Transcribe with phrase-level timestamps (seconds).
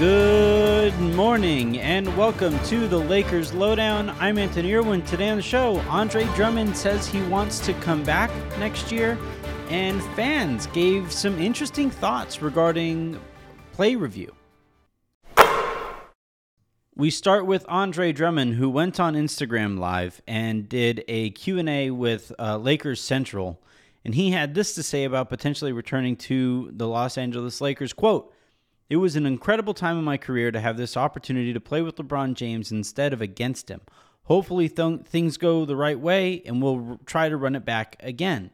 [0.00, 4.08] Good morning and welcome to the Lakers Lowdown.
[4.18, 5.02] I'm Anthony Irwin.
[5.02, 9.18] Today on the show, Andre Drummond says he wants to come back next year,
[9.68, 13.20] and fans gave some interesting thoughts regarding
[13.72, 14.34] play review.
[16.94, 22.32] We start with Andre Drummond, who went on Instagram Live and did a Q&A with
[22.38, 23.60] uh, Lakers Central,
[24.02, 27.92] and he had this to say about potentially returning to the Los Angeles Lakers.
[27.92, 28.32] Quote,
[28.90, 31.94] it was an incredible time in my career to have this opportunity to play with
[31.94, 33.80] LeBron James instead of against him.
[34.24, 37.96] Hopefully, th- things go the right way and we'll r- try to run it back
[38.00, 38.50] again.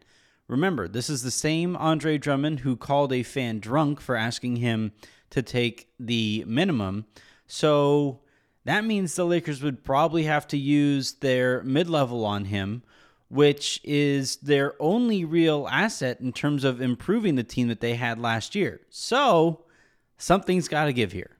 [0.46, 4.92] Remember, this is the same Andre Drummond who called a fan drunk for asking him
[5.30, 7.06] to take the minimum.
[7.46, 8.20] So
[8.64, 12.82] that means the Lakers would probably have to use their mid level on him,
[13.28, 18.18] which is their only real asset in terms of improving the team that they had
[18.18, 18.82] last year.
[18.90, 19.65] So
[20.18, 21.36] Something's got to give here.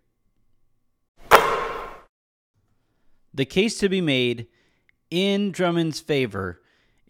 [3.33, 4.47] The case to be made
[5.11, 6.61] in Drummond's favor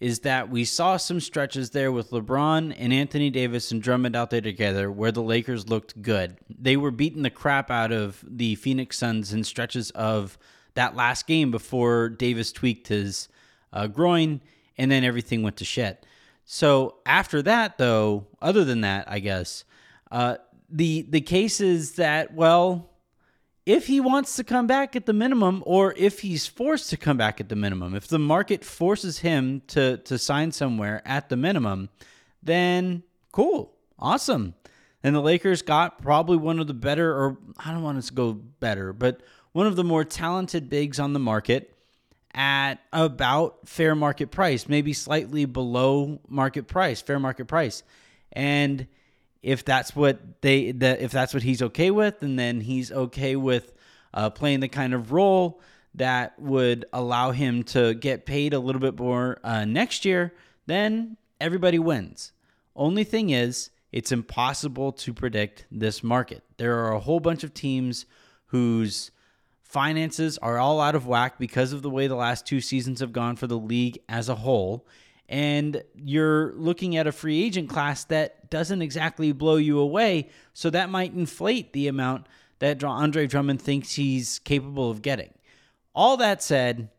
[0.01, 4.31] is that we saw some stretches there with LeBron and Anthony Davis and Drummond out
[4.31, 6.37] there together where the Lakers looked good.
[6.51, 10.37] They were beating the crap out of the Phoenix Suns in stretches of
[10.75, 13.29] that last game before Davis tweaked his
[13.73, 14.43] uh, groin
[14.77, 16.05] and then everything went to shit.
[16.45, 19.65] So after that, though, other than that, I guess,
[20.11, 20.37] uh,
[20.69, 22.91] the the case is that well
[23.65, 27.17] if he wants to come back at the minimum or if he's forced to come
[27.17, 31.37] back at the minimum if the market forces him to to sign somewhere at the
[31.37, 31.89] minimum
[32.43, 34.55] then cool awesome.
[35.03, 38.33] And the lakers got probably one of the better or i don't want to go
[38.33, 39.21] better but
[39.53, 41.73] one of the more talented bigs on the market
[42.35, 47.83] at about fair market price maybe slightly below market price fair market price.
[48.33, 48.87] And
[49.47, 53.37] if that's what they that if that's what he's okay with, and then he's okay
[53.37, 53.73] with
[54.13, 55.61] uh, playing the kind of role
[55.95, 60.35] that would allow him to get paid a little bit more uh, next year,
[60.67, 62.33] then everybody wins.
[62.75, 66.43] Only thing is, it's impossible to predict this market.
[66.57, 68.05] There are a whole bunch of teams
[68.47, 69.13] whose
[69.63, 73.13] finances are all out of whack because of the way the last two seasons have
[73.13, 74.87] gone for the league as a whole
[75.29, 80.29] and you're looking at a free agent class that doesn't exactly blow you away.
[80.53, 82.27] So that might inflate the amount
[82.59, 85.33] that Andre Drummond thinks he's capable of getting.
[85.95, 86.91] All that said,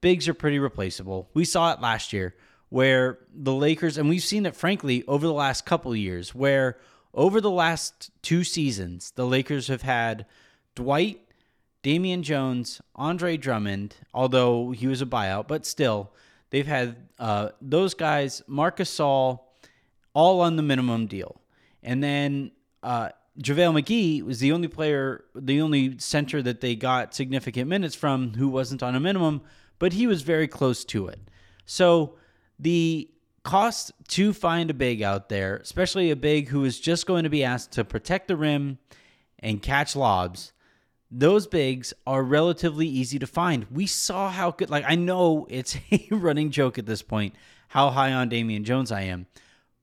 [0.00, 1.28] bigs are pretty replaceable.
[1.34, 2.34] We saw it last year
[2.68, 6.78] where the Lakers, and we've seen it frankly over the last couple years, where
[7.12, 10.24] over the last two seasons, the Lakers have had
[10.76, 11.20] Dwight,
[11.82, 16.12] Damian Jones, Andre Drummond, although he was a buyout, but still
[16.50, 19.40] They've had uh, those guys, Marcus Gasol,
[20.12, 21.40] all on the minimum deal.
[21.82, 22.50] And then
[22.82, 27.94] uh, JaVale McGee was the only player, the only center that they got significant minutes
[27.94, 29.42] from who wasn't on a minimum,
[29.78, 31.20] but he was very close to it.
[31.64, 32.16] So
[32.58, 33.08] the
[33.44, 37.30] cost to find a big out there, especially a big who is just going to
[37.30, 38.78] be asked to protect the rim
[39.38, 40.52] and catch lobs,
[41.10, 43.66] those bigs are relatively easy to find.
[43.70, 47.34] We saw how good, like, I know it's a running joke at this point
[47.68, 49.26] how high on Damian Jones I am,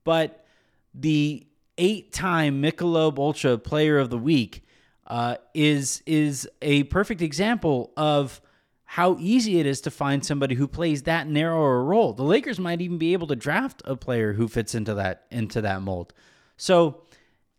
[0.03, 0.45] but
[0.93, 1.45] the
[1.77, 4.63] eight time Michelob Ultra Player of the Week
[5.07, 8.41] uh, is is a perfect example of
[8.83, 12.13] how easy it is to find somebody who plays that narrow a role.
[12.13, 15.61] The Lakers might even be able to draft a player who fits into that into
[15.61, 16.13] that mold.
[16.57, 17.03] So,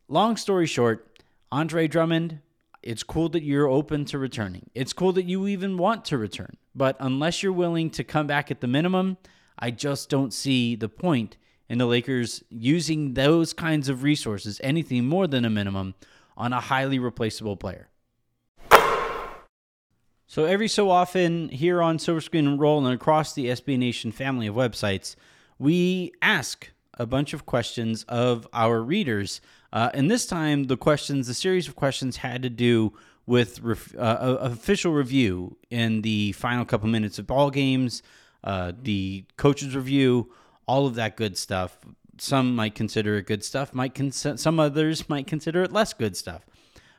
[0.08, 2.40] long story short, Andre Drummond
[2.82, 4.70] it's cool that you're open to returning.
[4.74, 6.56] It's cool that you even want to return.
[6.74, 9.16] But unless you're willing to come back at the minimum,
[9.58, 11.36] I just don't see the point
[11.68, 15.94] in the Lakers using those kinds of resources, anything more than a minimum,
[16.36, 17.88] on a highly replaceable player.
[20.30, 24.12] So every so often here on Silver Screen and Roll and across the SB Nation
[24.12, 25.16] family of websites,
[25.58, 29.40] we ask a bunch of questions of our readers
[29.72, 32.94] uh, and this time, the questions, the series of questions had to do
[33.26, 38.02] with ref, uh, official review in the final couple minutes of ball games,
[38.44, 40.32] uh, the coaches review,
[40.66, 41.78] all of that good stuff.
[42.16, 43.74] Some might consider it good stuff.
[43.74, 46.46] Might cons- some others might consider it less good stuff.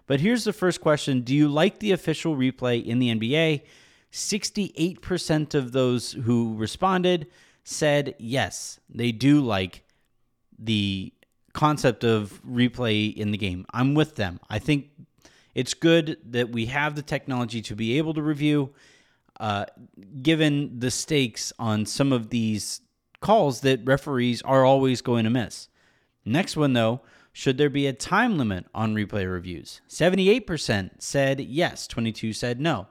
[0.06, 3.64] But here's the first question: Do you like the official replay in the NBA?
[4.12, 7.28] Sixty-eight percent of those who responded
[7.64, 9.84] said yes, they do like
[10.60, 11.14] the
[11.54, 13.66] concept of replay in the game.
[13.74, 14.40] I'm with them.
[14.50, 14.90] I think
[15.56, 18.72] it's good that we have the technology to be able to review,
[19.40, 19.66] uh,
[20.22, 22.82] given the stakes on some of these
[23.22, 25.70] calls that referees are always going to miss.
[26.24, 27.02] Next one, though,
[27.32, 29.82] Should there be a time limit on replay reviews?
[29.88, 32.88] 78% said yes, 22 said no.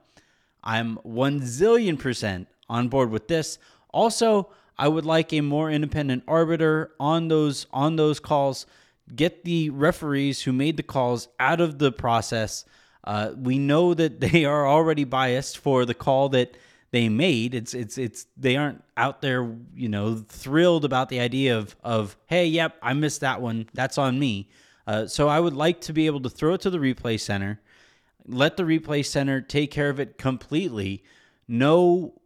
[0.65, 3.59] I'm 1 zillion percent on board with this.
[3.91, 8.67] Also, I would like a more independent arbiter on those on those calls.
[9.15, 12.65] Get the referees who made the calls out of the process.
[13.05, 16.57] Uh, we know that they are already biased for the call that
[16.91, 17.55] they made.
[17.55, 22.17] It's it's it's they aren't out there, you know, thrilled about the idea of of
[22.27, 23.69] hey, yep, I missed that one.
[23.75, 24.49] That's on me.
[24.87, 27.61] Uh, so I would like to be able to throw it to the replay center,
[28.27, 31.05] let the replay center take care of it completely.
[31.47, 32.18] No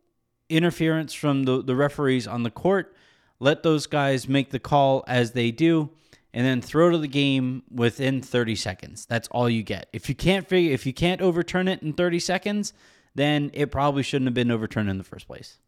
[0.53, 2.95] interference from the, the referees on the court.
[3.41, 5.91] Let those guys make the call as they do,
[6.33, 9.07] and then throw to the game within 30 seconds.
[9.07, 9.89] That's all you get.
[9.93, 12.73] If you can't figure, if you can't overturn it in 30 seconds,
[13.15, 15.59] then it probably shouldn't have been overturned in the first place.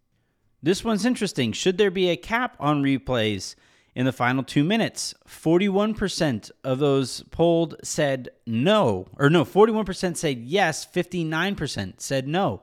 [0.62, 1.52] This one's interesting.
[1.52, 3.54] Should there be a cap on replays
[3.94, 5.12] in the final two minutes?
[5.28, 12.62] 41% of those polled said no, or no, 41% said yes, 59% said no.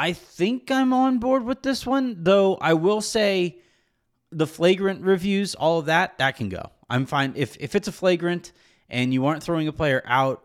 [0.00, 3.58] I think I'm on board with this one, though I will say
[4.32, 6.70] the flagrant reviews, all of that, that can go.
[6.88, 8.52] I'm fine if if it's a flagrant
[8.88, 10.42] and you aren't throwing a player out,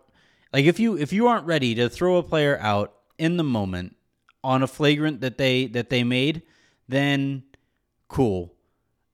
[0.51, 3.95] like if you if you aren't ready to throw a player out in the moment
[4.43, 6.41] on a flagrant that they that they made,
[6.89, 7.43] then
[8.09, 8.53] cool.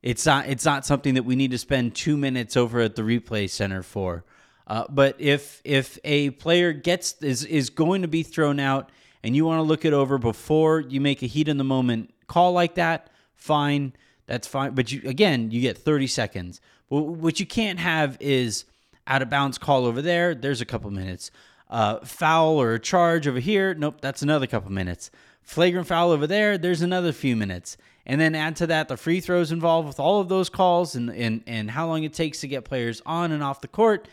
[0.01, 3.03] It's not it's not something that we need to spend two minutes over at the
[3.03, 4.25] replay center for.
[4.65, 8.91] Uh, but if if a player gets is is going to be thrown out
[9.23, 12.13] and you want to look it over before you make a heat in the moment
[12.27, 13.93] call like that, fine,
[14.25, 14.73] that's fine.
[14.73, 16.61] But you again, you get 30 seconds.
[16.87, 18.65] What you can't have is
[19.07, 20.35] out of bounds call over there.
[20.35, 21.31] There's a couple minutes
[21.71, 23.73] uh, foul or a charge over here.
[23.73, 25.09] Nope, that's another couple minutes.
[25.41, 26.57] Flagrant foul over there.
[26.57, 27.77] There's another few minutes.
[28.05, 31.09] And then add to that the free throws involved with all of those calls and,
[31.09, 34.07] and, and how long it takes to get players on and off the court.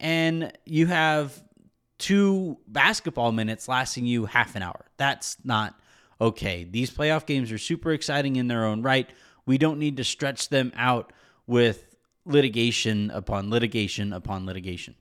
[0.00, 1.42] And you have
[1.98, 4.86] two basketball minutes lasting you half an hour.
[4.96, 5.78] That's not
[6.20, 6.64] okay.
[6.64, 9.08] These playoff games are super exciting in their own right.
[9.46, 11.12] We don't need to stretch them out
[11.46, 11.94] with
[12.24, 14.94] litigation upon litigation upon litigation.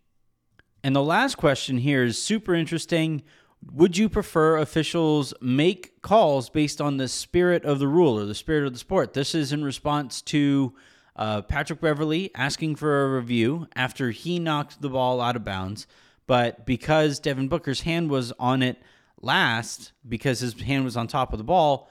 [0.84, 3.24] And the last question here is super interesting.
[3.72, 8.36] Would you prefer officials make calls based on the spirit of the rule or the
[8.36, 9.14] spirit of the sport?
[9.14, 10.74] This is in response to
[11.16, 15.88] uh, Patrick Beverley asking for a review after he knocked the ball out of bounds.
[16.28, 18.82] But because Devin Booker's hand was on it
[19.22, 21.90] last, because his hand was on top of the ball,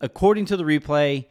[0.00, 1.26] according to the replay,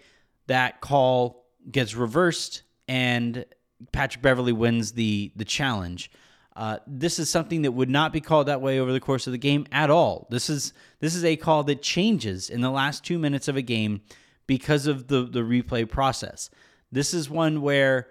[0.48, 3.46] that call gets reversed and
[3.92, 6.12] Patrick Beverley wins the the challenge.
[6.56, 9.32] Uh, this is something that would not be called that way over the course of
[9.32, 10.28] the game at all.
[10.30, 13.62] This is this is a call that changes in the last two minutes of a
[13.62, 14.02] game
[14.46, 16.50] because of the the replay process.
[16.92, 18.08] This is one where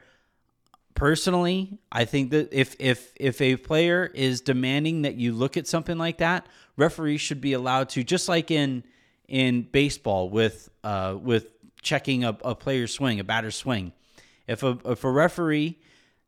[0.94, 5.66] personally i think that if if if a player is demanding that you look at
[5.66, 6.46] something like that
[6.76, 8.84] referees should be allowed to just like in
[9.28, 11.46] in baseball with uh with
[11.82, 13.92] checking a, a player's swing a batter's swing.
[14.46, 15.78] If a if a referee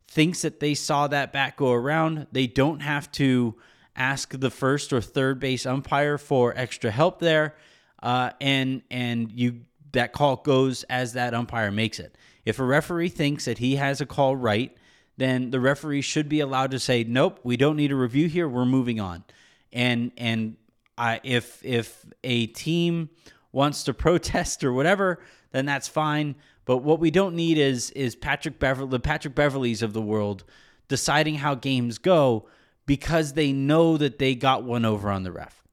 [0.09, 3.55] thinks that they saw that bat go around, they don't have to
[3.97, 7.55] ask the first or third base umpire for extra help there,
[8.03, 9.63] uh, and and you
[9.95, 12.17] that call goes as that umpire makes it.
[12.45, 14.77] If a referee thinks that he has a call right,
[15.17, 18.49] then the referee should be allowed to say, "Nope, we don't need a review here.
[18.49, 19.25] We're moving on."
[19.73, 20.57] And and
[20.99, 23.11] I, if if a team
[23.53, 25.21] wants to protest or whatever,
[25.53, 26.35] then that's fine.
[26.65, 30.45] But what we don't need is is Patrick Beverley, the Patrick Beverleys of the world,
[30.89, 32.47] deciding how games go
[32.87, 35.64] because they know that they got one over on the ref.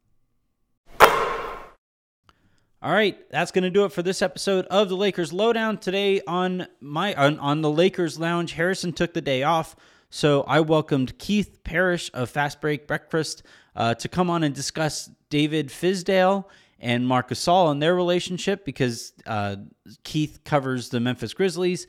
[2.83, 5.77] All right, that's going to do it for this episode of the Lakers Lowdown.
[5.77, 9.75] Today on my on, on the Lakers Lounge, Harrison took the day off,
[10.09, 13.43] so I welcomed Keith Parrish of Fast Break Breakfast
[13.75, 16.45] uh, to come on and discuss David Fizdale
[16.79, 19.57] and Marc Gasol and their relationship because uh,
[20.03, 21.85] Keith covers the Memphis Grizzlies,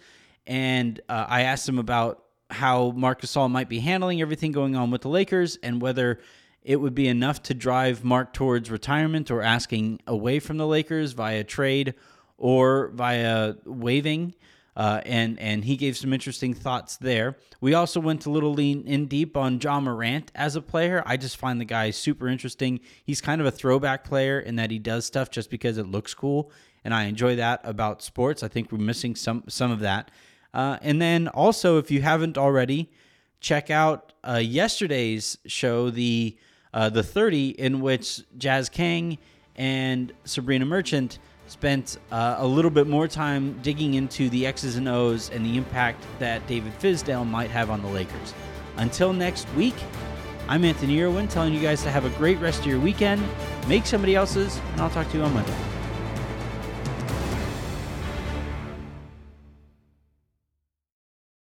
[0.46, 4.90] and uh, I asked him about how Marc Gasol might be handling everything going on
[4.90, 6.20] with the Lakers and whether
[6.64, 11.12] it would be enough to drive Marc towards retirement or asking away from the Lakers
[11.12, 11.94] via trade
[12.38, 14.34] or via waiving.
[14.74, 17.36] Uh, and and he gave some interesting thoughts there.
[17.60, 21.02] We also went a little lean in deep on Ja Morant as a player.
[21.04, 22.80] I just find the guy super interesting.
[23.04, 26.14] He's kind of a throwback player in that he does stuff just because it looks
[26.14, 26.50] cool,
[26.84, 28.42] and I enjoy that about sports.
[28.42, 30.10] I think we're missing some some of that.
[30.54, 32.90] Uh, and then also, if you haven't already,
[33.40, 36.38] check out uh, yesterday's show, the
[36.72, 39.18] uh, the 30, in which Jazz Kang
[39.56, 44.88] and Sabreena Merchant spent uh, a little bit more time digging into the X's and
[44.88, 48.34] O's and the impact that David Fizdale might have on the Lakers.
[48.76, 49.74] Until next week,
[50.48, 53.22] I'm Anthony Irwin telling you guys to have a great rest of your weekend,
[53.68, 55.71] make somebody else's, and I'll talk to you on Monday.